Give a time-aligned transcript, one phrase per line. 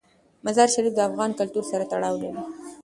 [0.45, 2.41] مزارشریف د افغان کلتور سره تړاو لري.